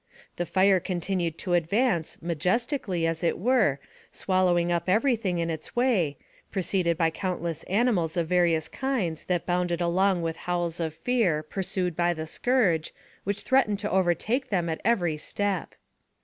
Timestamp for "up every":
4.71-5.15